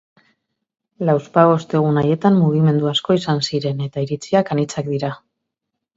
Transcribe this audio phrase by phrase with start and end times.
[1.09, 5.13] Lauzpabost egun haietan mugimendu asko izan ziren, eta iritziak anitzak dira.